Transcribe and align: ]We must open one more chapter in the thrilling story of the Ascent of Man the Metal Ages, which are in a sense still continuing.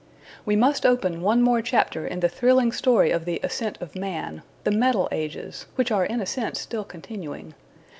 ]We 0.47 0.55
must 0.55 0.83
open 0.83 1.21
one 1.21 1.43
more 1.43 1.61
chapter 1.61 2.07
in 2.07 2.21
the 2.21 2.27
thrilling 2.27 2.71
story 2.71 3.11
of 3.11 3.25
the 3.25 3.39
Ascent 3.43 3.77
of 3.79 3.95
Man 3.95 4.41
the 4.63 4.71
Metal 4.71 5.07
Ages, 5.11 5.67
which 5.75 5.91
are 5.91 6.05
in 6.07 6.19
a 6.19 6.25
sense 6.25 6.59
still 6.59 6.83
continuing. 6.83 7.53